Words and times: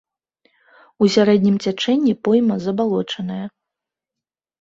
У 1.03 1.09
сярэднім 1.15 1.55
цячэнні 1.65 2.13
пойма 2.29 2.57
забалочаная. 2.65 3.45